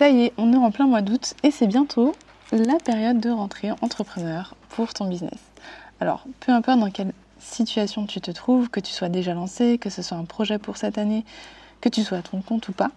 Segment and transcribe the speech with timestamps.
[0.00, 2.14] Ça y est, on est en plein mois d'août et c'est bientôt
[2.52, 5.38] la période de rentrée entrepreneur pour ton business.
[6.00, 9.90] Alors, peu importe dans quelle situation tu te trouves, que tu sois déjà lancé, que
[9.90, 11.26] ce soit un projet pour cette année,
[11.82, 12.92] que tu sois à ton compte ou pas,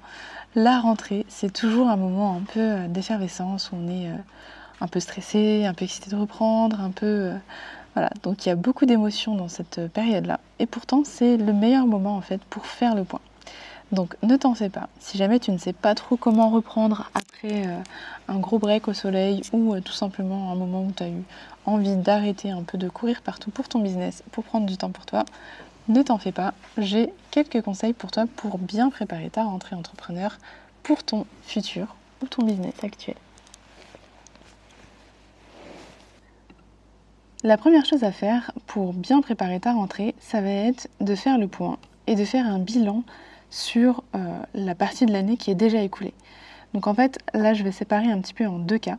[0.55, 4.15] la rentrée, c'est toujours un moment un peu euh, d'effervescence où on est euh,
[4.79, 7.05] un peu stressé, un peu excité de reprendre, un peu...
[7.05, 7.37] Euh,
[7.95, 10.39] voilà, donc il y a beaucoup d'émotions dans cette période-là.
[10.59, 13.19] Et pourtant, c'est le meilleur moment en fait pour faire le point.
[13.93, 14.89] Donc ne t'en fais pas.
[14.99, 17.77] Si jamais tu ne sais pas trop comment reprendre après euh,
[18.27, 21.23] un gros break au soleil ou euh, tout simplement un moment où tu as eu
[21.67, 25.05] envie d'arrêter un peu de courir partout pour ton business, pour prendre du temps pour
[25.05, 25.25] toi,
[25.89, 26.55] ne t'en fais pas.
[26.79, 30.39] J'ai quelques conseils pour toi pour bien préparer ta rentrée entrepreneur
[30.81, 33.15] pour ton futur ou ton business actuel.
[37.43, 41.37] La première chose à faire pour bien préparer ta rentrée, ça va être de faire
[41.37, 41.77] le point
[42.07, 43.03] et de faire un bilan
[43.53, 46.15] sur euh, la partie de l'année qui est déjà écoulée.
[46.73, 48.97] Donc en fait, là, je vais séparer un petit peu en deux cas.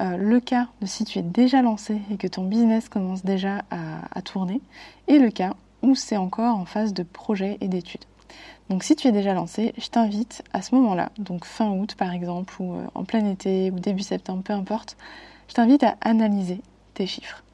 [0.00, 3.62] Euh, le cas de si tu es déjà lancé et que ton business commence déjà
[3.70, 4.60] à, tourner,
[5.06, 8.04] et le cas où c'est encore en phase de projet et d'études.
[8.70, 12.12] Donc si tu es déjà lancé, je t'invite à ce moment-là, donc fin août par
[12.12, 14.96] exemple, ou euh, en plein été, ou début septembre, peu importe,
[15.48, 16.60] je t'invite à analyser
[16.94, 17.44] tes chiffres.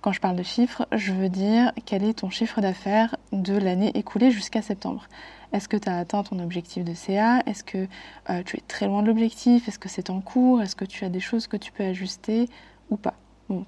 [0.00, 3.90] Quand je parle de chiffres, je veux dire quel est ton chiffre d'affaires de l'année
[3.94, 5.06] écoulée jusqu'à septembre.
[5.52, 7.86] Est-ce que tu as atteint ton objectif de CA Est-ce que
[8.28, 9.66] euh, tu es très loin de l'objectif?
[9.66, 10.60] Est-ce que c'est en cours?
[10.60, 12.48] Est-ce que tu as des choses que tu peux ajuster
[12.90, 13.14] ou pas?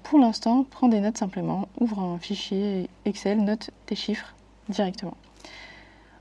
[0.03, 4.35] Pour l'instant, prends des notes simplement, ouvre un fichier Excel, note tes chiffres
[4.69, 5.17] directement.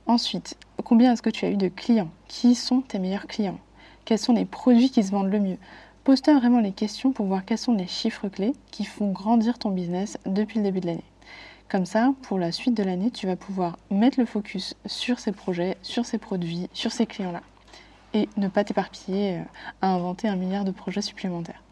[0.06, 2.10] Ensuite, combien est-ce que tu as eu de clients?
[2.26, 3.58] Qui sont tes meilleurs clients?
[4.06, 5.58] Quels sont les produits qui se vendent le mieux?
[6.04, 9.70] Pose-toi vraiment les questions pour voir quels sont les chiffres clés qui font grandir ton
[9.70, 11.09] business depuis le début de l'année.
[11.70, 15.30] Comme ça, pour la suite de l'année, tu vas pouvoir mettre le focus sur ces
[15.30, 17.42] projets, sur ces produits, sur ces clients-là.
[18.12, 19.42] Et ne pas t'éparpiller euh,
[19.80, 21.62] à inventer un milliard de projets supplémentaires.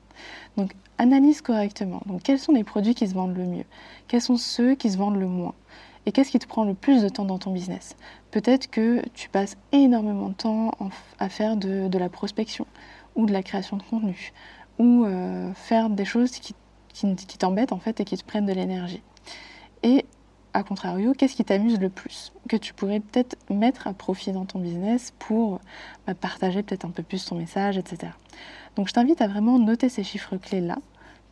[0.56, 2.00] Donc, analyse correctement.
[2.06, 3.64] Donc, quels sont les produits qui se vendent le mieux?
[4.06, 5.54] Quels sont ceux qui se vendent le moins?
[6.06, 7.96] Et qu'est-ce qui te prend le plus de temps dans ton business?
[8.30, 10.70] Peut-être que tu passes énormément de temps
[11.18, 12.68] à faire de, la prospection
[13.16, 14.32] ou de la création de contenu
[14.78, 16.54] ou euh, faire des choses qui,
[16.92, 19.02] qui t'embêtent en fait et qui te prennent de l'énergie.
[19.82, 20.04] Et
[20.54, 24.44] à contrario, qu'est-ce qui t'amuse le plus Que tu pourrais peut-être mettre à profit dans
[24.44, 25.60] ton business pour
[26.06, 28.12] bah, partager peut-être un peu plus ton message, etc.
[28.76, 30.78] Donc je t'invite à vraiment noter ces chiffres clés-là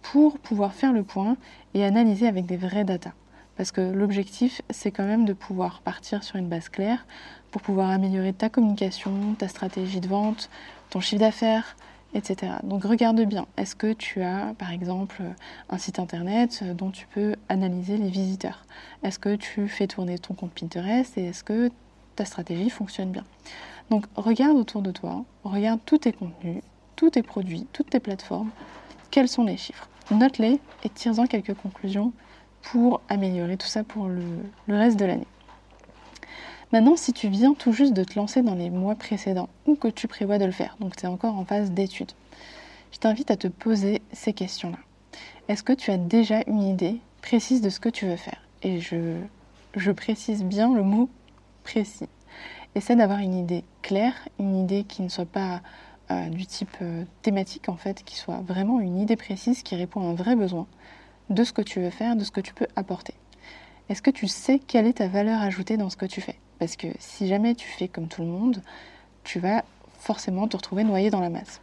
[0.03, 1.37] pour pouvoir faire le point
[1.75, 3.13] et analyser avec des vrais datas.
[3.57, 7.07] Parce que l'objectif, c'est quand même de pouvoir partir sur une base claire
[7.51, 10.51] pour pouvoir améliorer ta communication, ta stratégie de vente,
[10.91, 11.77] ton chiffre d'affaires,
[12.15, 12.53] etc.
[12.63, 15.23] Donc regarde bien, est-ce que tu as par exemple
[15.69, 18.65] un site internet dont tu peux analyser les visiteurs?
[19.03, 21.71] Est-ce que tu fais tourner ton compte Pinterest et est-ce que
[22.15, 23.25] ta stratégie fonctionne bien?
[23.91, 26.63] Donc regarde autour de toi, regarde tous tes contenus,
[26.97, 28.51] tous tes produits, toutes tes plateformes,
[29.11, 29.89] quels sont les chiffres?
[30.11, 32.13] Note-les et tire-en quelques conclusions
[32.63, 34.23] pour améliorer tout ça pour le,
[34.67, 35.27] le reste de l'année.
[36.73, 39.87] Maintenant, si tu viens tout juste de te lancer dans les mois précédents ou que
[39.87, 42.11] tu prévois de le faire, donc tu es encore en phase d'étude,
[42.91, 44.79] je t'invite à te poser ces questions-là.
[45.49, 48.41] Est-ce que tu as déjà une idée précise de ce que tu veux faire?
[48.65, 49.17] Et je,
[49.77, 51.09] je précise bien le mot
[51.63, 52.09] précis.
[52.75, 55.61] Essaie d'avoir une idée claire, une idée qui ne soit pas
[56.11, 60.01] euh, du type euh, thématique en fait, qui soit vraiment une idée précise qui répond
[60.01, 60.67] à un vrai besoin
[61.31, 63.15] de ce que tu veux faire, de ce que tu peux apporter.
[63.89, 66.37] Est-ce que tu sais quelle est ta valeur ajoutée dans ce que tu fais?
[66.59, 68.63] Parce que si jamais tu fais comme tout le monde,
[69.25, 69.65] tu vas
[69.99, 71.61] forcément te retrouver noyé dans la masse.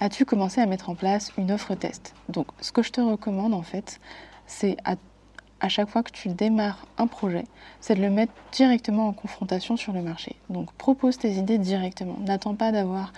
[0.00, 2.14] As-tu commencé à mettre en place une offre test?
[2.28, 4.00] Donc ce que je te recommande en fait,
[4.46, 7.44] c'est à, chaque fois que tu démarres un projet,
[7.80, 10.36] c'est de le mettre directement en confrontation sur le marché.
[10.48, 12.16] Donc propose tes idées directement.
[12.20, 13.12] N'attends pas d'avoir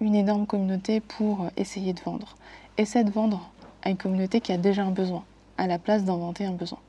[0.00, 2.36] une énorme communauté pour essayer de vendre.
[2.78, 3.48] Essaie de vendre
[3.84, 5.24] à une communauté qui a déjà un besoin,
[5.56, 6.80] à la place d'inventer un besoin.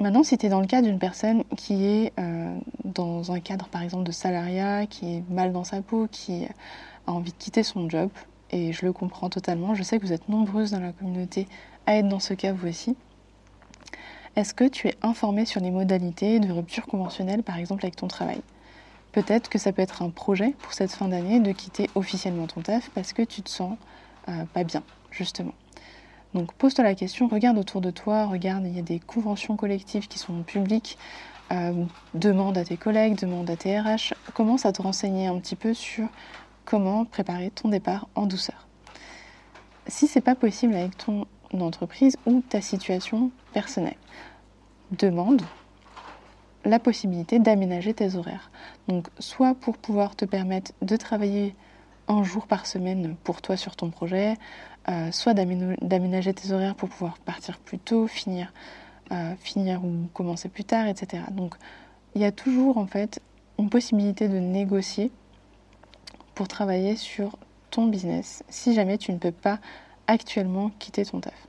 [0.00, 3.66] Maintenant, si tu es dans le cas d'une personne qui est euh, dans un cadre,
[3.66, 6.46] par exemple, de salariat, qui est mal dans sa peau, qui
[7.06, 8.08] a envie de quitter son job,
[8.50, 11.48] et je le comprends totalement, je sais que vous êtes nombreuses dans la communauté
[11.86, 12.96] à être dans ce cas vous aussi.
[14.36, 18.06] Est-ce que tu es informé sur les modalités de rupture conventionnelle, par exemple, avec ton
[18.06, 18.40] travail?
[19.10, 22.60] Peut-être que ça peut être un projet pour cette fin d'année de quitter officiellement ton
[22.60, 23.76] taf parce que tu te sens
[24.28, 25.54] euh, pas bien, justement.
[26.34, 30.08] Donc pose-toi la question, regarde autour de toi, regarde, il y a des conventions collectives
[30.08, 30.98] qui sont publiques,
[31.52, 31.84] euh,
[32.14, 35.72] demande à tes collègues, demande à tes RH, commence à te renseigner un petit peu
[35.72, 36.06] sur
[36.66, 38.66] comment préparer ton départ en douceur.
[39.86, 43.96] Si c'est pas possible avec ton entreprise ou ta situation personnelle,
[44.92, 45.40] demande
[46.66, 48.50] la possibilité d'aménager tes horaires.
[48.88, 51.54] Donc soit pour pouvoir te permettre de travailler
[52.08, 54.34] un jour par semaine pour toi sur ton projet,
[54.88, 58.52] euh, soit d'aménager tes horaires pour pouvoir partir plus tôt, finir,
[59.12, 61.24] euh, ou commencer plus tard, etc.
[61.30, 61.54] Donc
[62.14, 63.20] il y a toujours en fait
[63.58, 65.10] une possibilité de négocier
[66.34, 67.36] pour travailler sur
[67.70, 69.58] ton business si jamais tu ne peux pas
[70.06, 71.48] actuellement quitter ton taf.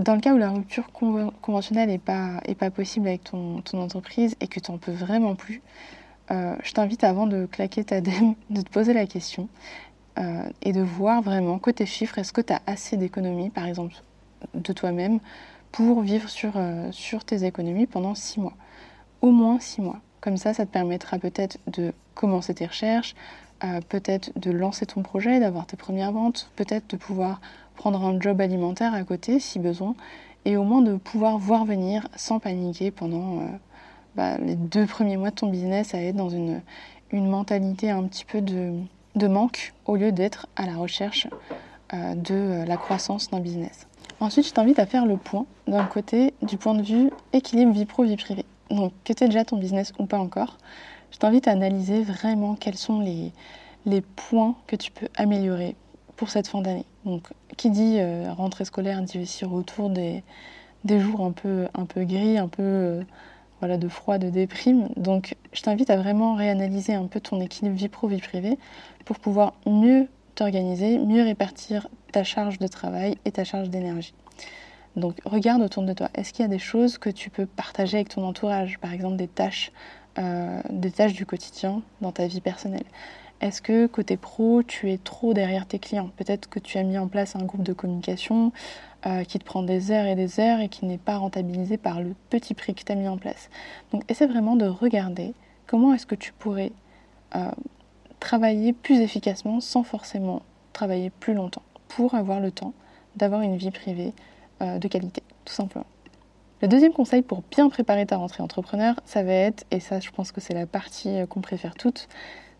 [0.00, 0.90] Dans le cas où la rupture
[1.40, 4.92] conventionnelle n'est pas, est pas possible avec ton, ton entreprise et que tu n'en peux
[4.92, 5.62] vraiment plus,
[6.30, 9.48] euh, je t'invite avant de claquer ta dème, de te poser la question
[10.18, 13.94] euh, et de voir vraiment côté chiffres, est-ce que tu as assez d'économies, par exemple,
[14.54, 15.18] de toi-même,
[15.72, 18.54] pour vivre sur, euh, sur tes économies pendant six mois?
[19.22, 20.00] Au moins six mois.
[20.20, 23.14] Comme ça, ça te permettra peut-être de commencer tes recherches,
[23.88, 27.40] peut-être de lancer ton projet, d'avoir tes premières ventes, peut-être de pouvoir
[27.76, 29.94] prendre un job alimentaire à côté si besoin,
[30.44, 33.40] et au moins de pouvoir voir venir sans paniquer pendant
[34.16, 36.60] bah, les deux premiers mois de ton business à être dans une,
[37.10, 38.74] une mentalité un petit peu de,
[39.14, 41.28] de manque au lieu d'être à la recherche
[41.92, 43.86] euh, de la croissance d'un business.
[44.20, 47.84] Ensuite, je t'invite à faire le point d'un côté du point de vue équilibre vie
[47.84, 48.44] pro vie privée.
[48.70, 50.56] Donc, que tu déjà ton business ou pas encore,
[51.10, 53.32] je t'invite à analyser vraiment quels sont les,
[53.86, 55.76] les points que tu peux améliorer
[56.16, 56.86] pour cette fin d'année.
[57.04, 60.22] Donc, qui dit euh, rentrée scolaire dit aussi retour des,
[60.84, 63.02] des jours un peu, un peu gris, un peu euh,
[63.64, 64.88] voilà, de froid, de déprime.
[64.98, 68.58] Donc je t'invite à vraiment réanalyser un peu ton équilibre vie pro-vie privée
[69.06, 74.12] pour pouvoir mieux t'organiser, mieux répartir ta charge de travail et ta charge d'énergie.
[74.96, 76.10] Donc regarde autour de toi.
[76.14, 78.78] Est-ce qu'il y a des choses que tu peux partager avec ton entourage?
[78.80, 79.72] Par exemple des tâches,
[80.18, 82.84] euh, des tâches du quotidien dans ta vie personnelle.
[83.44, 86.08] Est-ce que côté pro, tu es trop derrière tes clients?
[86.16, 88.52] Peut-être que tu as mis en place un groupe de communication,
[89.04, 92.00] euh, qui te prend des heures et des heures et qui n'est pas rentabilisé par
[92.00, 93.50] le petit prix que tu as mis en place.
[93.92, 95.34] Donc essaie vraiment de regarder
[95.66, 96.72] comment est-ce que tu pourrais
[97.36, 97.50] euh,
[98.18, 100.40] travailler plus efficacement sans forcément
[100.72, 102.72] travailler plus longtemps pour avoir le temps
[103.16, 104.14] d'avoir une vie privée
[104.62, 105.84] euh, de qualité, tout simplement.
[106.62, 110.10] Le deuxième conseil pour bien préparer ta rentrée entrepreneur, ça va être, et ça je
[110.12, 112.08] pense que c'est la partie qu'on préfère toutes,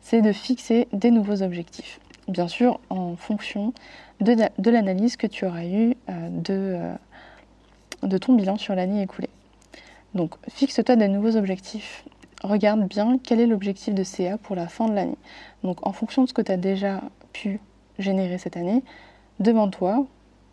[0.05, 1.99] c'est de fixer des nouveaux objectifs.
[2.29, 3.73] Bien sûr, en fonction
[4.21, 6.95] de, l'analyse que tu auras eue euh, de, euh,
[8.03, 9.31] de ton bilan sur l'année écoulée.
[10.15, 12.05] Donc, fixe-toi des nouveaux objectifs.
[12.43, 15.17] Regarde bien quel est l'objectif de CA pour la fin de l'année.
[15.65, 17.01] Donc, en fonction de ce que tu as déjà
[17.33, 17.59] pu
[17.99, 18.85] générer cette année,
[19.41, 20.07] demande-toi,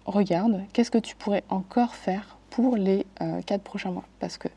[0.05, 4.05] regarde, qu'est-ce que tu pourrais encore faire pour les euh, quatre prochains mois.
[4.20, 4.48] Parce que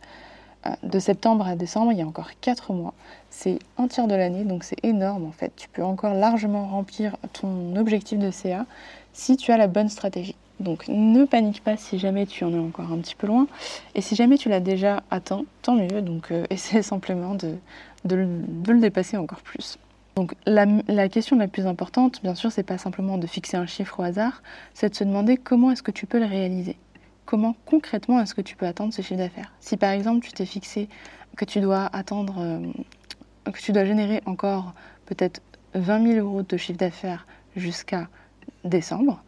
[0.82, 2.94] de septembre à décembre, il y a encore 4 mois.
[3.30, 5.52] C'est un tiers de l'année, donc c'est énorme en fait.
[5.56, 8.66] Tu peux encore largement remplir ton objectif de CA
[9.12, 10.36] si tu as la bonne stratégie.
[10.60, 13.46] Donc ne panique pas si jamais tu en es encore un petit peu loin.
[13.94, 16.00] Et si jamais tu l'as déjà atteint, tant mieux.
[16.00, 17.56] Donc euh, essaie simplement de,
[18.04, 19.78] le dépasser encore plus.
[20.16, 23.66] Donc la, la, question la plus importante, bien sûr, c'est pas simplement de fixer un
[23.66, 26.76] chiffre au hasard, c'est de se demander comment est-ce que tu peux le réaliser
[27.24, 29.52] comment concrètement est-ce que tu peux atteindre ce chiffre d'affaires?
[29.60, 30.88] Si par exemple tu t'es fixé
[31.36, 34.74] que tu dois attendre, euh, que tu dois générer encore
[35.06, 35.42] peut-être
[35.74, 37.26] 20 000 euros de chiffre d'affaires
[37.56, 38.08] jusqu'à
[38.64, 39.22] décembre,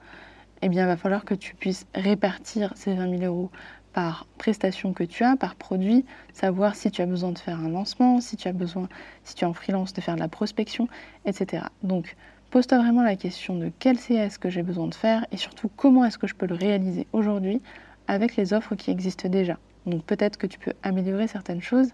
[0.62, 3.50] eh bien il va falloir que tu puisses répartir ces 20 000 euros
[3.92, 7.70] par prestation que tu as, par produit, savoir si tu as besoin de faire un
[7.70, 8.90] lancement, si tu as besoin,
[9.24, 10.86] si tu es en freelance, de faire de la prospection,
[11.24, 11.64] etc.
[11.82, 12.14] Donc,
[12.50, 16.04] pose-toi vraiment la question de quel CS que j'ai besoin de faire et surtout comment
[16.04, 17.62] est-ce que je peux le réaliser aujourd'hui
[18.08, 19.58] avec les offres qui existent déjà.
[19.86, 21.90] Donc peut-être que tu peux améliorer certaines choses,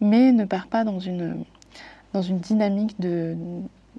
[0.00, 1.44] mais ne pars pas dans une,
[2.12, 3.36] dans une dynamique de,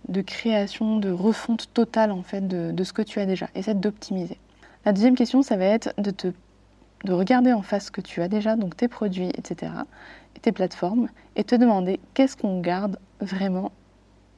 [0.08, 3.50] de création, de refonte totale en fait de, de ce que tu as déjà.
[3.56, 4.38] Essaie d'optimiser.
[4.86, 6.28] La deuxième question, ça va être de, te,
[7.06, 9.72] de regarder en face ce que tu as déjà, donc tes produits, etc.,
[10.36, 13.72] et tes plateformes, et te demander qu'est-ce qu'on garde vraiment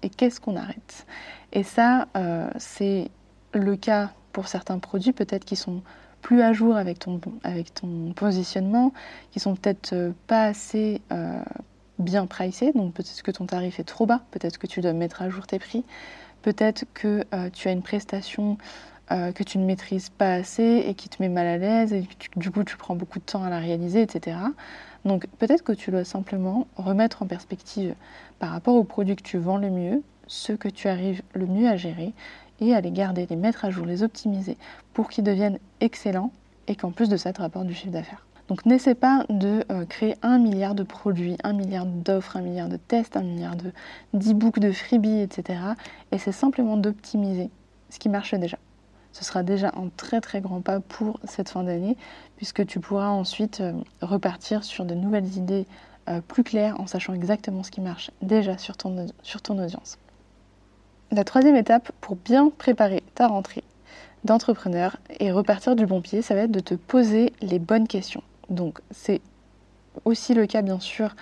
[0.03, 1.05] et qu'est-ce qu'on arrête.
[1.53, 3.09] Et ça, euh, c'est
[3.53, 5.81] le cas pour certains produits peut-être qui sont
[6.21, 8.93] plus à jour avec ton, avec ton positionnement,
[9.31, 11.41] qui sont peut-être euh, pas assez euh,
[11.99, 15.21] bien pricés, donc peut-être que ton tarif est trop bas, peut-être que tu dois mettre
[15.21, 15.83] à jour tes prix,
[16.41, 17.23] peut-être que
[17.53, 18.57] tu as une prestation
[19.09, 22.49] que tu ne maîtrises pas assez et qui te met mal à l'aise et du
[22.49, 24.37] coup tu prends beaucoup de temps à la réaliser, etc.
[25.05, 27.95] Donc peut-être que tu dois simplement remettre en perspective
[28.39, 31.67] par rapport aux produits que tu vends le mieux, ceux que tu arrives le mieux
[31.67, 32.13] à gérer
[32.61, 34.57] et à les garder, les mettre à jour, les optimiser
[34.93, 36.31] pour qu'ils deviennent excellents
[36.67, 38.25] et qu'en plus de ça te rapportent du chiffre d'affaires.
[38.47, 42.69] Donc n'essaie pas de euh, créer un milliard de produits, un milliard d'offres, un milliard
[42.69, 43.55] de tests, un milliard
[44.13, 45.59] d'e-books, de freebies, etc.
[46.11, 47.49] Et c'est simplement d'optimiser
[47.89, 48.57] ce qui marche déjà
[49.11, 51.97] ce sera déjà un très très grand pas pour cette fin d'année,
[52.37, 55.65] puisque tu pourras ensuite euh, repartir sur de nouvelles idées
[56.09, 58.97] euh, plus claires en sachant exactement ce qui marche déjà sur ton
[59.59, 59.97] audience.
[61.11, 63.65] La troisième étape pour bien préparer ta rentrée
[64.23, 68.23] d'entrepreneur et repartir du bon pied, ça va être de te poser les bonnes questions.
[68.49, 69.19] Donc c'est
[70.05, 71.13] aussi le cas bien sûr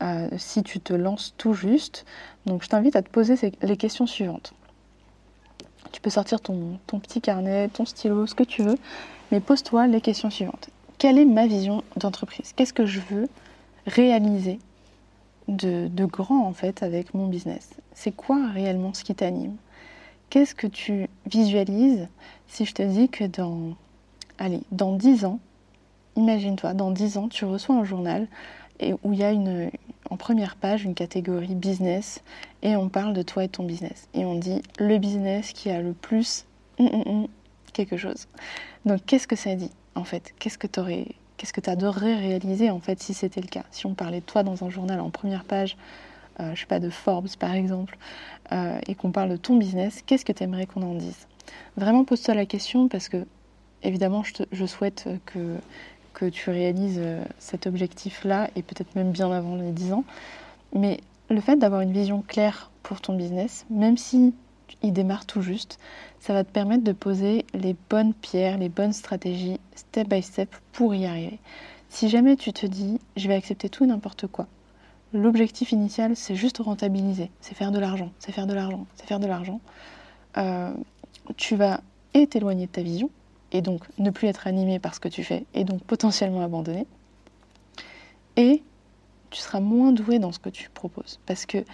[0.00, 2.06] euh, si tu te lances tout juste.
[2.46, 4.54] Donc je t'invite à te poser les questions suivantes.
[5.92, 8.78] Tu peux sortir ton, petit carnet, ton stylo, ce que tu veux,
[9.30, 10.70] mais pose-toi les questions suivantes.
[10.96, 12.54] Quelle est ma vision d'entreprise?
[12.56, 13.28] Qu'est-ce que je veux
[13.86, 14.58] réaliser
[15.48, 19.56] de, grand en fait avec mon business C'est quoi réellement ce qui t'anime?
[20.30, 22.08] Qu'est-ce que tu visualises
[22.48, 23.74] si je te dis que dans,
[24.38, 25.38] allez, dans 10 ans,
[26.16, 28.26] imagine-toi, dans 10 ans, tu reçois un journal
[28.80, 29.70] et où il y a une,
[30.10, 32.22] en première page une catégorie business
[32.62, 34.08] et on parle de toi et ton business.
[34.14, 36.46] Et on dit le business qui a le plus
[36.78, 37.28] hum, hum, hum,
[37.72, 38.26] quelque chose.
[38.84, 40.34] Donc qu'est-ce que ça dit en fait?
[40.38, 43.64] Qu'est-ce que tu aurais Qu'est-ce que tu adorerais réaliser en fait si c'était le cas?
[43.70, 45.76] Si on parlait de toi dans un journal en première page,
[46.40, 47.96] euh, je sais pas, de Forbes par exemple,
[48.52, 51.26] euh, et qu'on parle de ton business, qu'est-ce que tu aimerais qu'on en dise?
[51.76, 53.26] Vraiment pose-toi la question parce que
[53.82, 55.58] évidemment je, souhaite que
[56.14, 60.04] que tu réalises euh, cet objectif-là, et peut-être même bien avant les 10 ans.
[60.72, 64.32] Mais le fait d'avoir une vision claire pour ton business, même si
[64.82, 65.78] il démarre tout juste,
[66.20, 70.54] ça va te permettre de poser les bonnes pierres, les bonnes stratégies, step by step,
[70.72, 71.38] pour y arriver.
[71.88, 74.46] Si jamais tu te dis, je vais accepter tout et n'importe quoi,
[75.12, 79.20] l'objectif initial, c'est juste rentabiliser, c'est faire de l'argent, c'est faire de l'argent, c'est faire
[79.20, 79.60] de l'argent,
[80.36, 80.72] euh,
[81.36, 81.80] tu vas
[82.14, 83.10] et t'éloigner de ta vision,
[83.52, 86.86] et donc ne plus être animé par ce que tu fais, et donc potentiellement abandonner.
[88.36, 88.62] Et
[89.30, 91.18] tu seras moins doué dans ce que tu proposes.
[91.26, 91.64] Parce que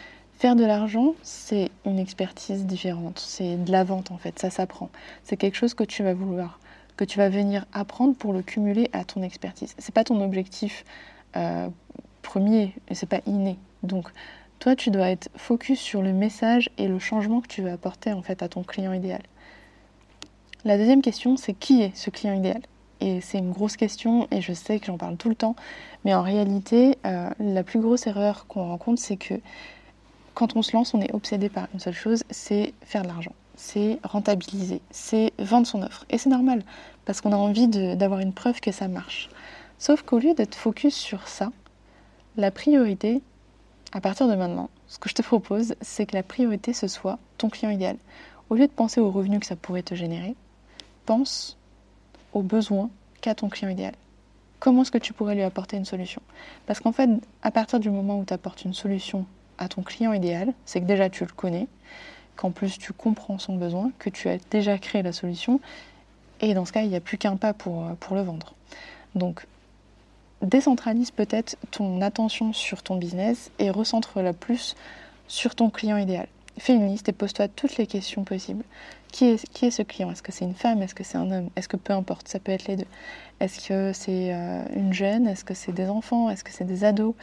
[0.40, 3.18] faire de l'argent, c'est une expertise différente.
[3.18, 4.88] C'est de la vente en fait, ça s'apprend.
[5.22, 6.60] C'est quelque chose que tu vas vouloir,
[6.96, 9.74] que tu vas venir apprendre pour le cumuler à ton expertise.
[9.76, 10.86] C'est pas ton objectif
[11.36, 11.68] euh,
[12.22, 13.58] premier, et c'est pas inné.
[13.82, 14.08] Donc
[14.60, 18.14] toi, tu dois être focus sur le message et le changement que tu veux apporter
[18.14, 19.20] en fait à ton client idéal.
[20.64, 22.62] La deuxième question, c'est qui est ce client idéal?
[23.02, 25.54] Et c'est une grosse question et je sais que j'en parle tout le temps,
[26.06, 29.34] mais en réalité, euh, la plus grosse erreur qu'on rencontre, c'est que
[30.40, 33.34] quand on se lance, on est obsédé par une seule chose, c'est faire de l'argent,
[33.56, 36.06] c'est rentabiliser, c'est vendre son offre.
[36.08, 36.62] Et c'est normal,
[37.04, 39.28] parce qu'on a envie d'avoir une preuve que ça marche.
[39.78, 41.52] Sauf qu'au lieu d'être focus sur ça,
[42.38, 43.20] la priorité,
[43.92, 47.18] à partir de maintenant, ce que je te propose, c'est que la priorité, ce soit
[47.36, 47.98] ton client idéal.
[48.48, 50.34] Au lieu de penser aux revenus que ça pourrait te générer,
[51.04, 51.58] pense
[52.32, 52.88] aux besoins
[53.20, 53.92] qu'a ton client idéal.
[54.58, 56.22] Comment est-ce que tu pourrais lui apporter une solution?
[56.64, 57.10] Parce qu'en fait,
[57.42, 59.26] à partir du moment où tu apportes une solution
[59.60, 61.68] à ton client idéal, c'est que déjà tu le connais,
[62.34, 65.60] qu'en plus tu comprends son besoin, que tu as déjà créé la solution,
[66.40, 68.54] et dans ce cas, il n'y a plus qu'un pas pour, pour le vendre.
[69.14, 69.46] Donc,
[70.42, 74.74] décentralise peut-être ton attention sur ton business et recentre-la plus
[75.28, 76.26] sur ton client idéal.
[76.58, 78.64] Fais une liste et pose-toi toutes les questions possibles.
[79.12, 80.10] Qui est, qui est ce client?
[80.10, 80.82] Est-ce que c'est une femme?
[80.82, 81.50] Est-ce que c'est un homme?
[81.56, 82.86] Est-ce que peu importe, ça peut être les deux.
[83.40, 85.26] Est-ce que c'est euh, une jeune?
[85.26, 86.30] Est-ce que c'est des enfants?
[86.30, 87.14] Est-ce que c'est des ados?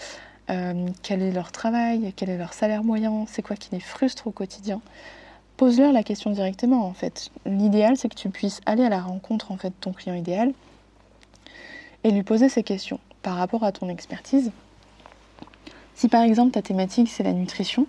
[0.49, 2.13] Euh, Quel est leur travail?
[2.15, 3.25] Quel est leur salaire moyen?
[3.27, 4.81] C'est quoi qui les frustre au quotidien?
[5.57, 7.29] Pose-leur la question directement en fait.
[7.45, 10.53] L'idéal c'est que tu puisses aller à la rencontre en fait de ton client idéal
[12.03, 14.51] et lui poser ces questions par rapport à ton expertise.
[15.95, 17.87] Si par exemple ta thématique c'est la nutrition,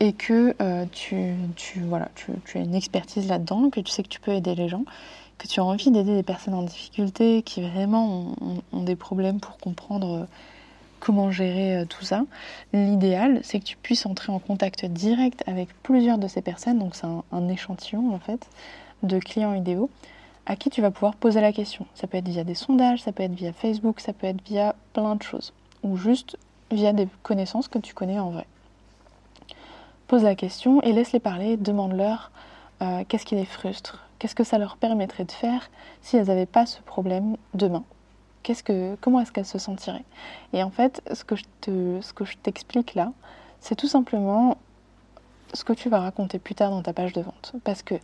[0.00, 1.36] et que euh, tu,
[1.80, 4.84] voilà, tu, as une expertise là-dedans, que tu sais que tu peux aider les gens,
[5.38, 8.34] que tu as envie d'aider des personnes en difficulté, qui vraiment
[8.72, 10.24] ont, des problèmes pour comprendre euh,
[11.04, 12.24] comment gérer euh, tout ça.
[12.72, 16.94] L'idéal, c'est que tu puisses entrer en contact direct avec plusieurs de ces personnes, donc
[16.94, 18.48] c'est un, échantillon en fait
[19.02, 19.90] de clients idéaux
[20.46, 21.86] à qui tu vas pouvoir poser la question.
[21.94, 24.74] Ça peut être via des sondages, ça peut être via Facebook, ça peut être via
[24.94, 26.38] plein de choses, ou juste
[26.70, 28.46] via des connaissances que tu connais en vrai.
[30.06, 32.30] pose la question et laisse-les parler, demande-leur
[32.82, 35.70] euh, qu'est-ce qui les frustre, qu'est-ce que ça leur permettrait de faire
[36.00, 37.84] si elles n'avaient pas ce problème demain?
[39.00, 40.04] Comment est-ce qu'elles se sentiraient
[40.52, 41.36] Et en fait, ce que
[42.24, 43.12] je t'explique là,
[43.60, 44.58] c'est tout simplement
[45.54, 47.54] ce que tu vas raconter plus tard dans ta page de vente.
[47.64, 47.94] Parce que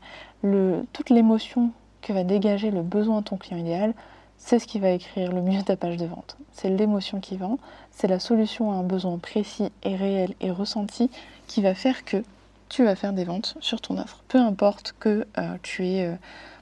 [0.93, 3.95] toute l'émotion que va dégager le besoin de ton client idéal,
[4.39, 6.37] c'est ce qui va écrire le mieux ta page de vente.
[6.53, 7.59] C'est l'émotion qui vend,
[7.91, 11.11] c'est la solution à un besoin précis et réel et ressenti
[11.47, 12.23] qui va faire que
[12.69, 14.23] tu vas faire des ventes sur ton offre.
[14.29, 16.15] Peu importe que euh, tu aies euh,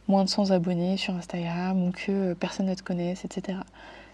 [0.09, 3.59] moins de 100 abonnés sur Instagram ou que euh, personne ne te connaisse, etc.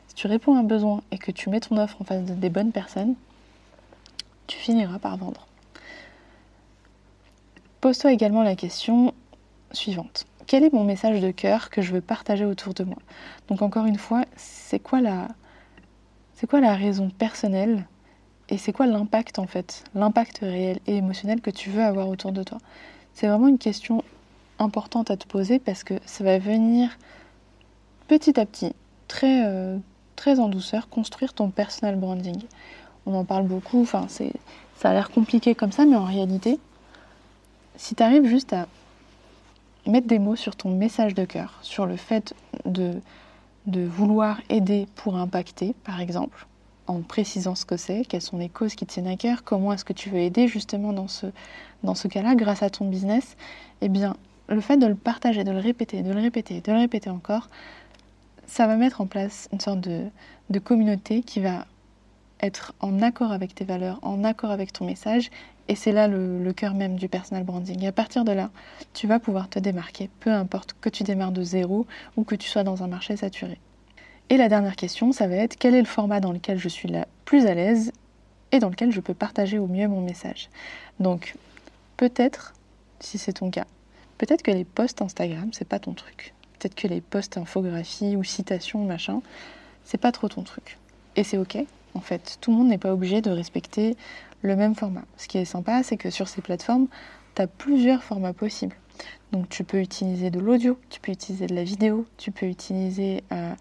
[0.09, 2.51] Si tu réponds à un besoin et que tu mets ton offre en face des
[2.51, 3.15] bonnes personnes,
[4.47, 5.47] tu finiras par vendre.
[7.81, 9.15] Pose-toi également la question
[9.73, 12.99] suivante quel est mon message de cœur que je veux partager autour de moi?
[13.49, 15.29] Donc encore une fois, c'est quoi la,
[16.35, 17.87] c'est quoi la raison personnelle
[18.49, 22.33] et c'est quoi l'impact en fait, l'impact réel et émotionnel que tu veux avoir autour
[22.33, 22.59] de toi?
[23.15, 24.05] C'est vraiment une question
[24.65, 26.99] importante à te poser parce que ça va venir
[28.09, 28.73] petit à petit,
[29.09, 29.79] très, euh,
[30.17, 32.43] très en douceur, construire ton personal branding.
[33.07, 36.59] On en parle beaucoup, enfin ça a l'air compliqué comme ça, mais en réalité,
[37.77, 38.67] si tu arrives juste à
[39.87, 42.95] mettre des mots sur ton message de cœur, sur le fait de,
[43.67, 46.47] de vouloir aider pour impacter, par exemple,
[46.87, 49.73] en précisant ce que c'est, quelles sont les causes qui te tiennent à cœur, comment
[49.73, 51.27] est-ce que tu veux aider justement dans ce,
[51.83, 53.37] dans ce cas-là, grâce à ton business,
[53.81, 54.17] eh bien,
[54.49, 57.49] le fait de le partager, de le répéter, de le répéter, de le répéter encore,
[58.47, 60.11] ça va mettre en place une sorte de,
[60.61, 61.67] communauté qui va
[62.41, 65.31] être en accord avec tes valeurs, en accord avec ton message
[65.69, 67.83] et c'est là le, cœur même du personal branding.
[67.83, 68.51] Et à partir de là,
[68.93, 71.87] tu vas pouvoir te démarquer, peu importe que tu démarres de zéro
[72.17, 73.59] ou que tu sois dans un marché saturé.
[74.29, 76.89] Et la dernière question, ça va être quel est le format dans lequel je suis
[76.89, 77.93] la plus à l'aise
[78.53, 80.51] et dans lequel je peux partager au mieux mon message?
[81.01, 81.35] Donc,
[81.97, 82.55] peut-être,
[83.01, 83.67] si c'est ton cas,
[84.19, 86.35] peut-être que les posts Instagram, c'est pas ton truc.
[86.59, 89.21] Peut-être que les posts infographie ou citations, machin,
[89.85, 90.79] c'est pas trop ton truc.
[91.17, 91.59] Et c'est ok,
[91.95, 92.39] en fait.
[92.41, 93.97] Tout le monde n'est pas obligé de respecter
[94.43, 95.05] le même format.
[95.17, 96.87] Ce qui est sympa, c'est que sur ces plateformes,
[97.35, 98.77] tu as plusieurs formats possibles.
[99.33, 103.25] Donc tu peux utiliser de l'audio, tu peux utiliser de la vidéo, tu peux utiliser
[103.33, 103.53] euh,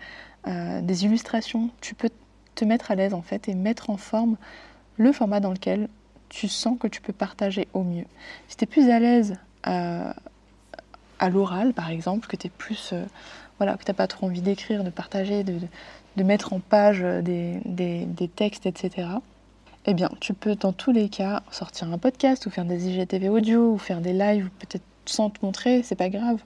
[0.47, 2.09] euh, des illustrations, tu peux
[2.53, 4.37] te mettre à l'aise en fait et mettre en forme
[4.97, 5.89] le format dans lequel
[6.29, 8.05] tu sens que tu peux partager au mieux.
[8.47, 9.35] Si tu es plus à l'aise
[9.67, 10.13] euh,
[11.23, 12.93] à l'oral par exemple, que tu plus
[13.57, 18.27] voilà, que n'as pas trop envie d'écrire, de partager, de, mettre en page des, des
[18.27, 19.07] textes, etc
[19.85, 23.29] eh bien, tu peux dans tous les cas sortir un podcast ou faire des IGTV
[23.29, 26.41] audio ou faire des lives, peut-être sans te montrer, c'est pas grave.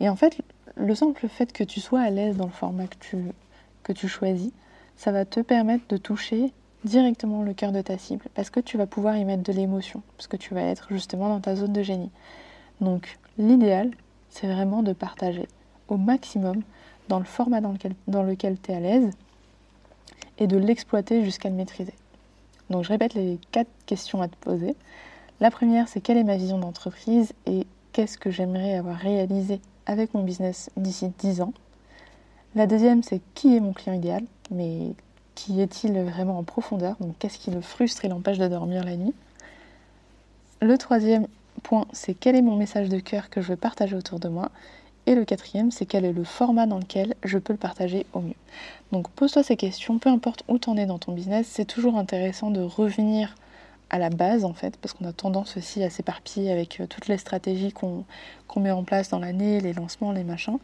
[0.00, 0.42] Et en fait,
[0.76, 3.16] le simple fait que tu sois à l'aise dans le format que tu,
[3.82, 4.52] que tu choisis,
[4.96, 6.52] ça va te permettre de toucher
[6.84, 10.02] directement le cœur de ta cible parce que tu vas pouvoir y mettre de l'émotion,
[10.18, 12.10] parce que tu vas être justement dans ta zone de génie.
[12.82, 13.90] Donc, l'idéal,
[14.30, 15.48] c'est vraiment de partager
[15.88, 16.62] au maximum
[17.08, 19.10] dans le format dans lequel, dans lequel tu es à l'aise
[20.38, 21.94] et de l'exploiter jusqu'à le maîtriser.
[22.70, 24.74] Donc je répète les quatre questions à te poser.
[25.40, 30.14] La première, c'est quelle est ma vision d'entreprise et qu'est-ce que j'aimerais avoir réalisé avec
[30.14, 31.52] mon business d'ici 10 ans?
[32.54, 34.94] La deuxième, c'est qui est mon client idéal, mais
[35.34, 36.96] qui est-il vraiment en profondeur?
[37.00, 39.14] Donc qu'est-ce qui le frustre et l'empêche de dormir la nuit?
[40.62, 41.26] Le troisième
[41.62, 44.50] point, c'est quel est mon message de cœur que je veux partager autour de moi.
[45.06, 48.20] Et le quatrième, c'est quel est le format dans lequel je peux le partager au
[48.20, 48.34] mieux.
[48.90, 51.96] Donc pose-toi ces questions, peu importe où tu en es dans ton business, c'est toujours
[51.96, 53.34] intéressant de revenir
[53.90, 57.06] à la base en fait, parce qu'on a tendance aussi à s'éparpiller avec euh, toutes
[57.06, 58.04] les stratégies qu'on
[58.56, 60.58] met en place dans l'année, les lancements, les machins.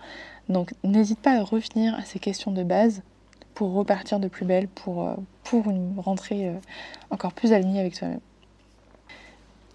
[0.48, 3.02] Donc n'hésite pas à revenir à ces questions de base
[3.54, 6.54] pour repartir de plus belle, pour, euh, pour une rentrée euh,
[7.10, 8.20] encore plus alignée avec toi-même.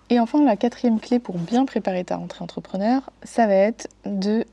[0.10, 4.46] Et enfin, la quatrième clé pour bien préparer ta rentrée entrepreneur, ça va être de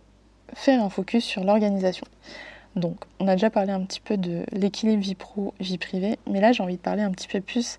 [0.52, 2.06] faire un focus sur l'organisation.
[2.76, 6.40] Donc, on a déjà parlé un petit peu de l'équilibre vie pro, vie privée, mais
[6.40, 7.78] là j'ai envie de parler un petit peu plus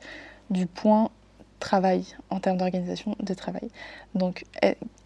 [0.50, 1.10] du point
[1.60, 3.70] travail en termes d'organisation de travail.
[4.14, 4.46] Donc,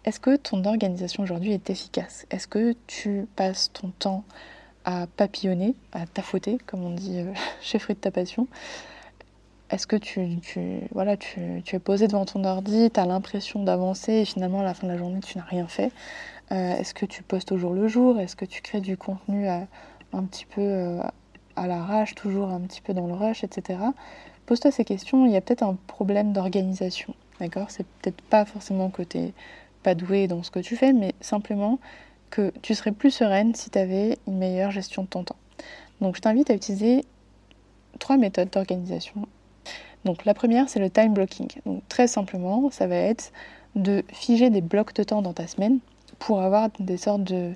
[0.04, 2.26] est-ce que ton organisation aujourd'hui est efficace?
[2.30, 4.24] Est-ce que tu passes ton temps
[4.84, 8.46] à papillonner, à tafauter, comme on dit euh, chez Fruit de ta passion?
[9.70, 14.64] Est-ce que tu, es posé devant ton ordi, tu as l'impression d'avancer et finalement à
[14.64, 15.92] la fin de la journée tu n'as rien fait
[16.52, 18.18] euh, est-ce que tu postes au jour le jour?
[18.18, 19.60] Est-ce que tu crées du contenu euh,
[20.12, 21.00] un petit peu euh,
[21.54, 23.78] à l'arrache, toujours un petit peu dans le rush, etc.
[24.46, 25.26] Pose-toi ces questions.
[25.26, 27.14] Il y a peut-être un problème d'organisation.
[27.38, 27.70] D'accord?
[27.70, 29.32] C'est peut-être pas forcément que tu n'es
[29.84, 31.78] pas doué dans ce que tu fais, mais simplement
[32.30, 35.36] que tu serais plus sereine si tu avais une meilleure gestion de ton temps.
[36.00, 37.04] Donc je t'invite à utiliser
[37.98, 39.26] trois méthodes d'organisation.
[40.04, 41.48] Donc la première, c'est le time blocking.
[41.66, 43.32] Donc très simplement, ça va être
[43.74, 45.78] de figer des blocs de temps dans ta semaine
[46.18, 47.52] pour avoir des sortes de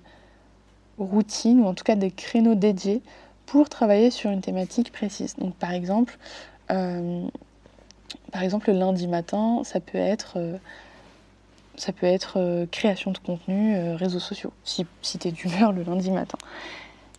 [0.99, 3.03] routines ou en tout cas des créneaux dédiés
[3.47, 5.37] pour travailler sur une thématique précise.
[5.37, 6.19] Donc par exemple,
[6.71, 7.27] euh,
[8.35, 10.59] le lundi matin, ça peut être, euh,
[12.37, 16.39] euh, création de contenu, réseaux sociaux, si, si tu es d'humeur le lundi matin.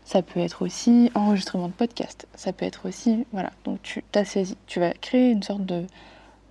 [0.05, 2.27] Ça peut être aussi enregistrement de podcast.
[2.35, 4.55] Ça peut être aussi, voilà, donc tu t'as saisi.
[4.67, 5.85] Tu vas créer une sorte de,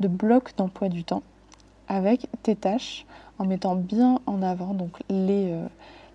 [0.01, 1.23] de bloc d'emploi du temps
[1.89, 3.07] avec tes tâches
[3.39, 5.67] en mettant bien en avant donc les, euh,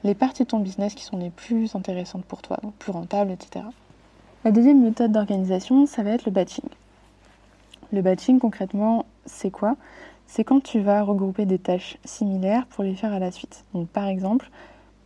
[0.04, 3.32] les parties de ton business qui sont les plus intéressantes pour toi, donc plus rentables,
[3.32, 3.66] etc.
[4.46, 6.66] La deuxième méthode d'organisation, ça va être le batching.
[7.92, 9.76] Le batching, concrètement, c'est quoi?
[10.28, 13.66] C'est quand tu vas regrouper des tâches similaires pour les faire à la suite.
[13.74, 14.50] Donc, par exemple,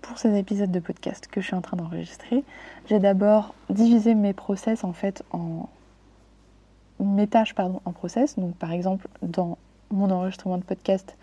[0.03, 2.43] pour ces épisodes de podcast que je suis en train d'enregistrer,
[2.87, 5.69] j'ai d'abord divisé mes process en fait en
[6.99, 8.37] mes tâches pardon en process.
[8.37, 9.57] Donc par exemple dans
[9.89, 11.17] mon enregistrement de podcast,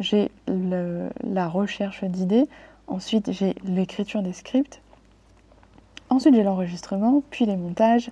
[0.00, 2.46] j'ai la recherche d'idées,
[2.88, 4.82] ensuite j'ai l'écriture des scripts,
[6.10, 8.10] ensuite j'ai l'enregistrement, puis les montages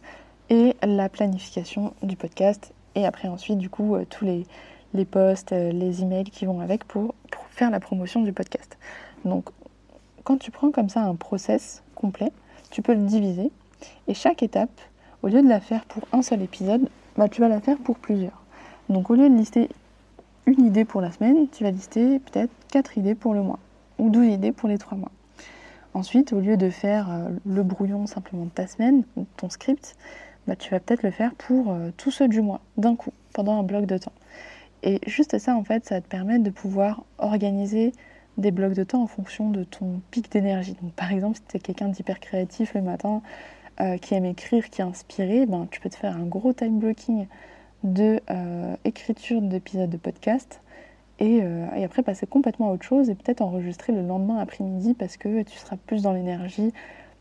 [0.50, 4.46] et la planification du podcast et après ensuite du coup euh, tous les,
[4.94, 8.78] les posts, euh, les emails qui vont avec pour, pour faire la promotion du podcast.
[9.24, 9.50] Donc
[10.26, 12.32] quand tu prends comme ça un process complet,
[12.70, 13.52] tu peux le diviser
[14.08, 14.80] et chaque étape,
[15.22, 17.96] au lieu de la faire pour un seul épisode, bah, tu vas la faire pour
[17.96, 18.42] plusieurs.
[18.88, 19.68] Donc au lieu de lister
[20.46, 23.60] une idée pour la semaine, tu vas lister peut-être quatre idées pour le mois
[23.98, 25.12] ou 12 idées pour les trois mois.
[25.94, 29.04] Ensuite, au lieu de faire euh, le brouillon simplement de ta semaine,
[29.36, 29.96] ton script,
[30.48, 33.60] bah, tu vas peut-être le faire pour euh, tous ceux du mois, d'un coup, pendant
[33.60, 34.12] un bloc de temps.
[34.82, 37.92] Et juste ça, en fait, ça va te permettre de pouvoir organiser
[38.36, 40.76] des blocs de temps en fonction de ton pic d'énergie.
[40.82, 43.22] Donc par exemple, si tu es quelqu'un d'hyper créatif le matin,
[43.80, 46.78] euh, qui aime écrire, qui est inspiré, ben, tu peux te faire un gros time
[46.78, 47.26] blocking
[47.84, 50.62] de euh, écriture d'épisodes de podcast
[51.20, 55.18] euh, et, après passer complètement à autre chose et peut-être enregistrer le lendemain après-midi parce
[55.18, 56.72] que tu seras plus dans l'énergie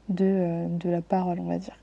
[0.08, 1.78] de, la parole, on va dire.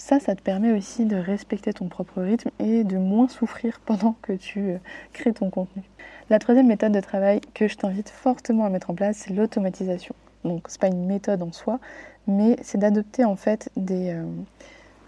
[0.00, 4.16] Ça, ça te permet aussi de respecter ton propre rythme et de moins souffrir pendant
[4.22, 4.78] que tu
[5.12, 5.82] crées ton contenu.
[6.30, 10.14] La troisième méthode de travail que je t'invite fortement à mettre en place, c'est l'automatisation.
[10.42, 11.78] Donc c'est pas une méthode en soi,
[12.26, 14.24] mais c'est d'adopter en fait des, euh,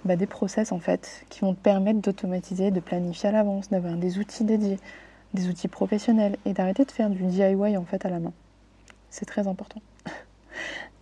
[0.04, 3.94] bah, des process en fait qui vont te permettre d'automatiser, de planifier à l'avance, d'avoir
[3.94, 4.78] des outils dédiés,
[5.32, 8.32] des outils professionnels et d'arrêter de faire du DIY en fait à la main.
[9.08, 9.80] C'est très important.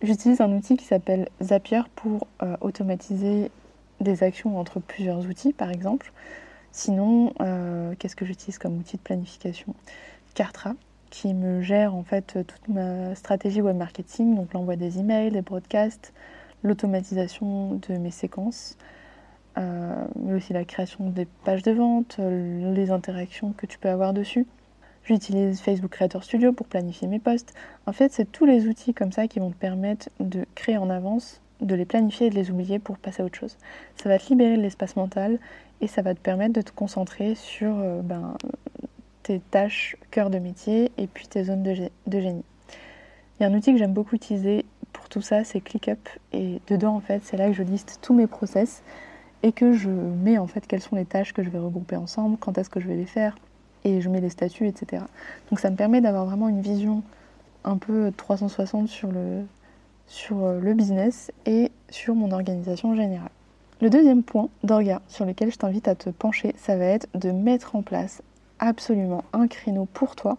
[0.01, 3.51] J'utilise un outil qui s'appelle Zapier pour euh, automatiser
[4.01, 6.11] des actions entre plusieurs outils par exemple.
[6.71, 9.75] Sinon, euh, qu'est-ce que j'utilise comme outil de planification?
[10.33, 10.73] Cartra,
[11.09, 15.41] qui me gère en fait toute ma stratégie web marketing, donc l'envoi des emails, des
[15.41, 16.13] broadcasts,
[16.63, 18.77] l'automatisation de mes séquences,
[19.57, 24.13] euh, mais aussi la création des pages de vente, les interactions que tu peux avoir
[24.13, 24.47] dessus.
[25.03, 27.53] J'utilise Facebook Creator Studio pour planifier mes posts.
[27.87, 30.89] En fait, c'est tous les outils comme ça qui vont te permettre de créer en
[30.89, 33.57] avance, de les planifier et de les oublier pour passer à autre chose.
[33.95, 35.39] Ça va te libérer de l'espace mental
[35.79, 38.35] et ça va te permettre de te concentrer sur euh, ben,
[39.23, 41.73] tes tâches cœur de métier et puis tes zones de,
[42.19, 42.43] génie.
[43.39, 46.09] Il y a un outil que j'aime beaucoup utiliser pour tout ça, c'est ClickUp.
[46.33, 48.83] Et dedans, en fait, c'est là que je liste tous mes process
[49.43, 52.37] et que je mets en fait quelles sont les tâches que je vais regrouper ensemble,
[52.37, 53.35] quand est-ce que je vais les faire,
[53.83, 55.03] et je mets les statuts, etc.
[55.49, 57.01] Donc ça me permet d'avoir vraiment une vision
[57.63, 59.43] un peu 360 sur le,
[60.11, 63.31] sur euh, le business et sur mon organisation générale.
[63.79, 67.31] Le deuxième point d'orga sur lequel je t'invite à te pencher, ça va être de
[67.31, 68.21] mettre en place
[68.59, 70.37] absolument un créneau pour toi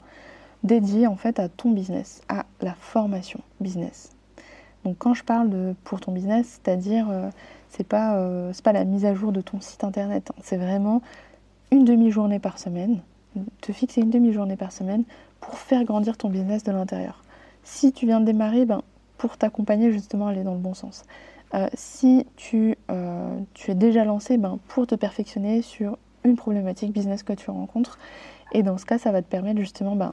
[0.63, 4.11] dédié en fait à ton business, à la formation business.
[4.85, 7.31] Donc quand je parle de pour ton business, c'est-à-dire euh,
[7.71, 10.41] c'est pas euh, pas la mise à jour de ton site internet, hein.
[10.43, 11.01] c'est vraiment
[11.71, 13.01] une demi-journée par semaine,
[13.63, 15.05] te fixer une demi-journée par semaine
[15.41, 17.25] pour faire grandir ton business de l'intérieur.
[17.65, 18.83] Si tu viens de démarrer, ben,
[19.23, 21.05] pour t'accompagner justement aller dans le bon sens.
[21.55, 26.93] Euh, si tu, euh, tu, es déjà lancé, ben, pour te perfectionner sur une problématique
[26.93, 28.01] business que tu rencontres.
[28.51, 30.13] Et dans ce cas, ça va te permettre justement ben,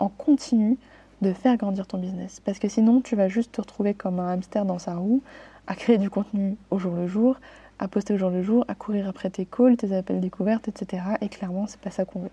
[0.00, 0.76] en continu
[1.22, 2.40] de faire grandir ton business.
[2.40, 5.22] Parce que sinon, tu vas juste te retrouver comme un hamster dans sa roue,
[5.68, 7.36] à créer du contenu au jour le jour,
[7.78, 11.04] à poster au jour le jour, à courir après tes calls, tes appels découvertes, etc.
[11.20, 12.30] Et clairement, c'est pas ça qu'on veut.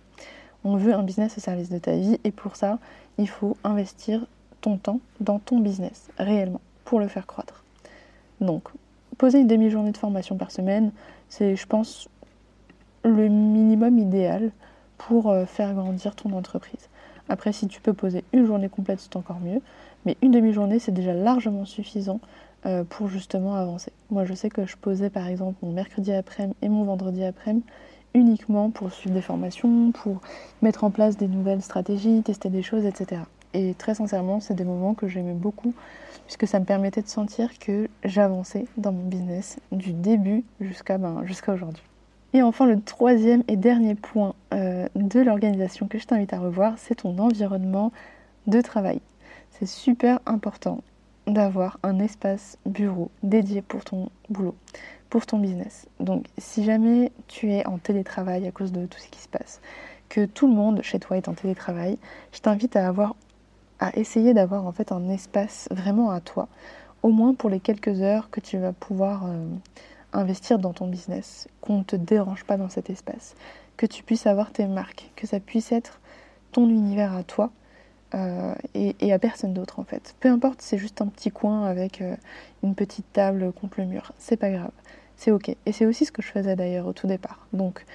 [0.64, 2.80] On veut un business au service de ta vie et pour ça,
[3.20, 4.26] il faut investir
[4.66, 7.64] ton temps dans ton business, réellement, pour le faire croître.
[8.42, 8.64] Donc,
[9.20, 10.92] poser une demi-journée de formation par semaine,
[11.30, 12.10] c'est, je pense,
[13.04, 14.52] le minimum idéal
[14.98, 16.90] pour euh, faire grandir ton entreprise.
[17.30, 19.62] Après, si tu peux poser une journée complète, c'est encore mieux.
[20.06, 22.20] Mais une demi-journée, c'est déjà largement suffisant
[22.66, 23.92] euh, pour justement avancer.
[24.10, 27.66] Moi, je sais que je posais par exemple mon mercredi après-midi et mon vendredi après-midi.
[28.16, 30.22] uniquement pour suivre des formations, pour
[30.64, 33.22] mettre en place des nouvelles stratégies, tester des choses, etc.
[33.56, 35.74] Et très sincèrement, c'est des moments que j'aimais beaucoup,
[36.26, 41.24] puisque ça me permettait de sentir que j'avançais dans mon business du début jusqu'à ben,
[41.48, 41.84] aujourd'hui.
[42.34, 46.74] Et enfin, le troisième et dernier point euh, de l'organisation que je t'invite à revoir,
[46.78, 47.94] c'est ton environnement
[48.46, 49.00] de travail.
[49.52, 50.82] C'est super important
[51.26, 54.56] d'avoir un espace bureau dédié pour ton boulot,
[55.10, 55.88] pour ton business.
[56.02, 59.62] Donc si jamais tu es en télétravail à cause de tout ce qui se passe,
[60.10, 61.98] que tout le monde chez toi est en télétravail,
[62.34, 63.16] je t'invite à avoir
[63.86, 66.48] à essayer d'avoir en fait un espace vraiment à toi,
[67.04, 69.46] au moins pour les quelques heures que tu vas pouvoir euh,
[70.12, 73.36] investir dans ton business, qu'on ne te dérange pas dans cet espace,
[73.78, 76.00] que tu puisses avoir tes marques, que ça puisse être
[76.52, 77.52] ton univers à toi
[78.16, 80.16] euh, et, à personne d'autre en fait.
[80.20, 82.16] Peu importe, c'est juste un petit coin avec euh,
[82.64, 84.72] une petite table contre le mur, c'est pas grave,
[85.16, 85.56] c'est ok.
[85.68, 87.46] Et c'est aussi ce que je faisais d'ailleurs au tout départ.
[87.54, 87.86] Donc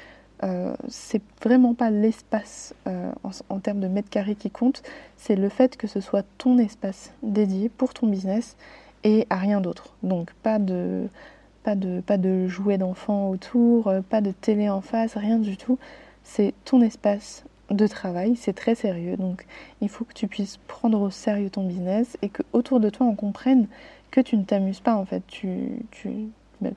[0.43, 4.83] euh, c'est vraiment pas l'espace en, en, termes de mètres carrés qui compte,
[5.17, 8.57] c'est le fait que ce soit ton espace dédié pour ton business
[9.05, 9.95] et à rien d'autre.
[10.03, 11.09] Donc pas de
[12.49, 15.79] jouets d'enfants autour, euh, pas de télé en face, rien du tout.
[16.23, 19.17] C'est ton espace de travail, c'est très sérieux.
[19.17, 19.47] Donc
[19.81, 23.07] il faut que tu puisses prendre au sérieux ton business et que autour de toi
[23.07, 23.67] on comprenne
[24.11, 25.23] que tu ne t'amuses pas en fait.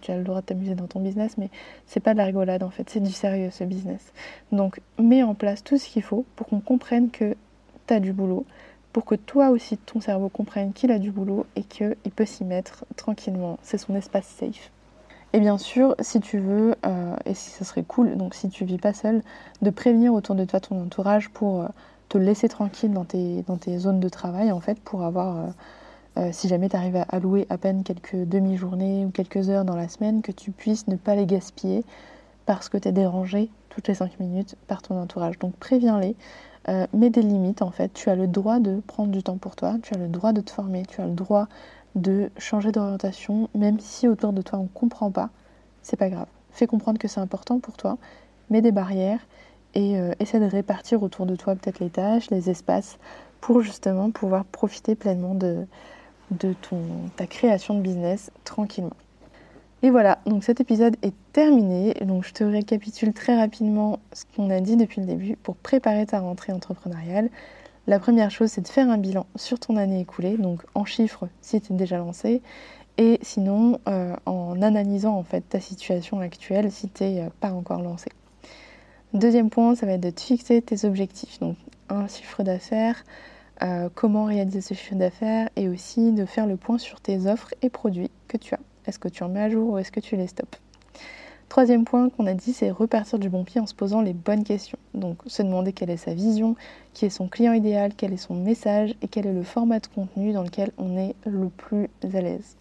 [0.01, 1.49] Tu as le droit de t'amuser dans ton business, mais
[1.85, 4.13] c'est pas de la rigolade en fait, c'est du sérieux ce business.
[4.51, 7.35] Donc mets en place tout ce qu'il faut pour qu'on comprenne que
[7.87, 8.45] tu as du boulot,
[8.91, 12.45] pour que toi aussi ton cerveau comprenne qu'il a du boulot et qu'il peut s'y
[12.45, 13.57] mettre tranquillement.
[13.61, 14.71] C'est son espace safe.
[15.33, 18.65] Et bien sûr, si tu veux, euh, et si ce serait cool, donc si tu
[18.65, 19.23] vis pas seul,
[19.63, 21.67] de prévenir autour de toi ton entourage pour euh,
[22.07, 25.47] te laisser tranquille dans tes, dans tes zones de travail, en fait, pour avoir, euh,
[26.31, 29.87] si jamais tu arrives à allouer à peine quelques demi-journées ou quelques heures dans la
[29.87, 31.83] semaine, que tu puisses ne pas les gaspiller
[32.45, 35.39] parce que tu es dérangé toutes les 5 minutes par ton entourage.
[35.39, 36.15] Donc préviens-les,
[36.93, 37.91] mets des limites en fait.
[37.93, 40.41] Tu as le droit de prendre du temps pour toi, tu as le droit de
[40.41, 41.47] te former, tu as le droit
[41.95, 45.29] de changer d'orientation, même si autour de toi on ne comprend pas,
[45.81, 46.27] c'est pas grave.
[46.51, 47.97] Fais comprendre que c'est important pour toi,
[48.49, 49.19] mets des barrières
[49.75, 52.97] et euh, essaie de répartir autour de toi peut-être les tâches, les espaces,
[53.41, 55.65] pour justement pouvoir profiter pleinement de,
[56.39, 56.81] de ton,
[57.15, 58.95] ta création de business tranquillement.
[59.83, 61.93] Et voilà, donc cet épisode est terminé.
[62.05, 66.05] Donc je te récapitule très rapidement ce qu'on a dit depuis le début pour préparer
[66.05, 67.29] ta rentrée entrepreneuriale.
[67.85, 71.27] La première chose, c'est de faire un bilan sur ton année écoulée, donc en chiffres
[71.41, 72.41] si tu es déjà lancé,
[72.97, 77.51] et sinon euh, en analysant en fait ta situation actuelle si tu n'es euh, pas
[77.51, 78.09] encore lancé.
[79.13, 81.57] Deuxième point, ça va être de te fixer tes objectifs, donc
[81.89, 83.03] un chiffre d'affaires,
[83.63, 87.53] euh, comment réaliser ce chiffre d'affaires, et aussi de faire le point sur tes offres
[87.61, 88.59] et produits que tu as.
[88.85, 90.59] Est-ce que tu en mets à jour ou est-ce que tu les stops?
[91.49, 94.43] Troisième point qu'on a dit, c'est repartir du bon pied en se posant les bonnes
[94.43, 94.79] questions.
[94.95, 96.55] Donc se demander quelle est sa vision,
[96.93, 99.85] qui est son client idéal, quel est son message et quel est le format de
[99.85, 102.57] contenu dans lequel on est le plus à l'aise.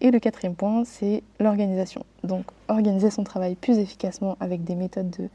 [0.00, 2.04] Et le quatrième point, c'est l'organisation.
[2.24, 5.30] Donc organiser son travail plus efficacement avec des méthodes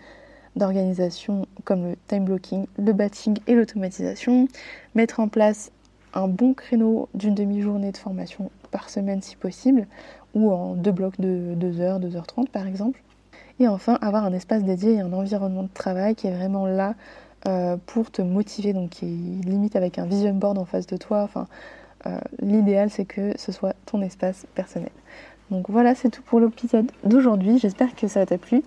[0.55, 4.47] d'organisation comme le time blocking, le batching et l'automatisation.
[4.95, 5.71] Mettre en place
[6.13, 9.87] un bon créneau d'une demi-journée de formation par semaine si possible
[10.33, 13.01] ou en deux blocs de 2h, 2h30 par exemple.
[13.59, 16.95] Et enfin, avoir un espace dédié et un environnement de travail qui est vraiment là
[17.47, 21.21] euh, pour te motiver, donc qui limite avec un vision board en face de toi.
[21.23, 21.47] Enfin,
[22.07, 24.89] euh, l'idéal c'est que ce soit ton espace personnel.
[25.51, 27.59] Donc voilà, c'est tout pour l'épisode d'aujourd'hui.
[27.59, 28.63] J'espère que ça t'a plu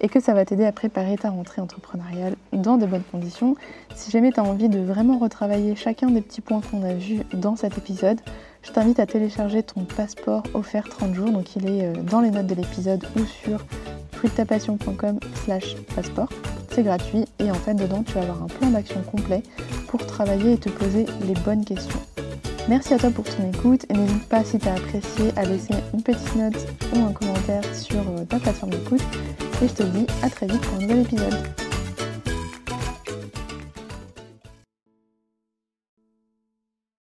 [0.00, 3.56] et que ça va t'aider à préparer ta rentrée entrepreneuriale dans de bonnes conditions.
[3.94, 7.20] Si jamais tu as envie de vraiment retravailler chacun des petits points qu'on a vus
[7.32, 8.20] dans cet épisode,
[8.62, 11.30] je t'invite à télécharger ton passeport offert 30 jours.
[11.30, 13.64] Donc il est euh, dans les notes de l'épisode ou sur
[14.12, 16.30] fruitapassion.com slash passeport.
[16.70, 19.42] C'est gratuit et en fait dedans tu vas avoir un plan d'action complet
[19.86, 22.00] pour travailler et te poser les bonnes questions.
[22.66, 25.74] Merci à toi pour ton écoute et n'hésite pas si tu as apprécié à laisser
[25.92, 29.02] une petite note ou un commentaire sur euh, ta plateforme d'écoute.
[29.62, 31.63] Et je te dis à très vite pour un nouvel épisode.